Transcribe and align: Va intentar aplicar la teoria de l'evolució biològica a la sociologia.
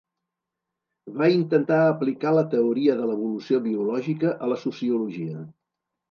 Va 1.17 1.27
intentar 1.33 1.75
aplicar 1.89 2.31
la 2.37 2.43
teoria 2.53 2.95
de 3.01 3.09
l'evolució 3.09 3.59
biològica 3.67 4.31
a 4.47 4.49
la 4.53 4.57
sociologia. 4.63 5.45